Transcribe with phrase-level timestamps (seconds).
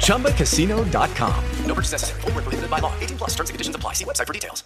[0.00, 1.44] ChumbaCasino.com.
[1.66, 2.20] No purchase necessary.
[2.22, 2.92] Void were prohibited by law.
[3.00, 3.30] 18 plus.
[3.30, 3.94] Terms and conditions apply.
[3.94, 4.64] See website for details.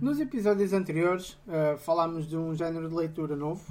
[0.00, 3.64] Nos episódios anteriores eh, falámos de um género de leitura novo,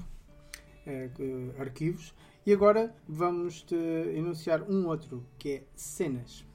[1.16, 2.14] que- arquivos,
[2.46, 3.76] e agora vamos te
[4.16, 6.46] enunciar um outro, que é cenas.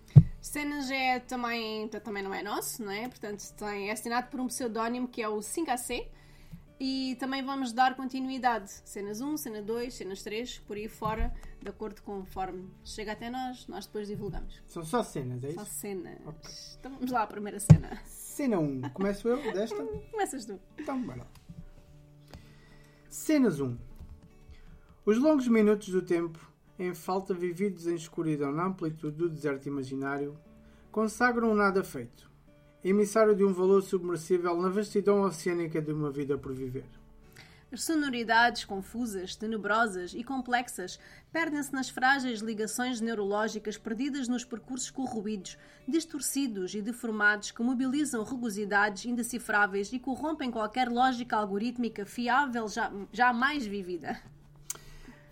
[0.43, 3.09] Cenas é também, também não é nosso, não é?
[3.09, 6.09] Portanto, tem, é assinado por um pseudónimo que é o 5AC.
[6.81, 8.69] E também vamos dar continuidade.
[8.85, 13.31] Cenas 1, cena 2, cenas 3, por aí fora, de acordo com conforme chega até
[13.31, 14.61] nós, nós depois divulgamos.
[14.67, 15.75] São só cenas, é Só isso?
[15.75, 16.77] cenas.
[16.81, 18.03] Então vamos lá à primeira cena.
[18.05, 18.81] Cena 1.
[18.95, 19.77] Começo eu desta?
[20.11, 20.59] Começas tu.
[20.77, 21.27] Então, bora lá.
[23.09, 23.79] Cenas 1.
[25.07, 26.52] Os longos minutos do tempo,
[26.83, 30.37] em falta vividos em escuridão na amplitude do deserto imaginário,
[30.91, 32.31] consagram nada feito.
[32.85, 36.85] Emissário de um valor submersível na vastidão oceânica de uma vida por viver.
[37.73, 41.01] As sonoridades confusas, tenebrosas e complexas
[41.33, 45.57] perdem-se nas frágeis ligações neurológicas perdidas nos percursos corroídos,
[45.89, 53.65] distorcidos e deformados que mobilizam rugosidades indecifráveis e corrompem qualquer lógica algorítmica fiável já, jamais
[53.65, 54.21] vivida.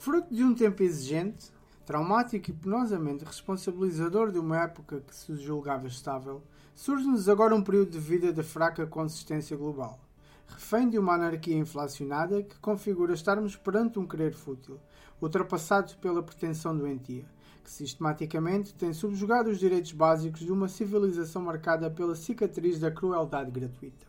[0.01, 1.53] Fruto de um tempo exigente,
[1.85, 6.43] traumático e penosamente responsabilizador de uma época que se julgava estável,
[6.75, 10.01] surge-nos agora um período de vida de fraca consistência global,
[10.49, 14.81] refém de uma anarquia inflacionada que configura estarmos perante um querer fútil,
[15.21, 17.27] ultrapassado pela pretensão doentia,
[17.63, 23.51] que sistematicamente tem subjugado os direitos básicos de uma civilização marcada pela cicatriz da crueldade
[23.51, 24.09] gratuita.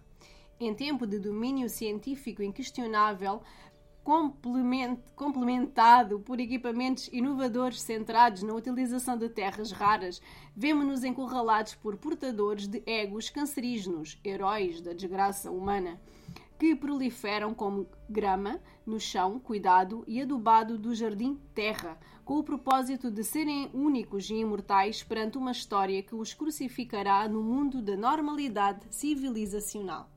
[0.58, 3.42] Em tempo de domínio científico inquestionável,
[4.04, 10.22] complementado por equipamentos inovadores centrados na utilização de terras raras,
[10.56, 16.00] vemo-nos encurralados por portadores de egos cancerígenos, heróis da desgraça humana,
[16.58, 23.10] que proliferam como grama no chão cuidado e adubado do jardim terra, com o propósito
[23.10, 28.86] de serem únicos e imortais perante uma história que os crucificará no mundo da normalidade
[28.90, 30.10] civilizacional.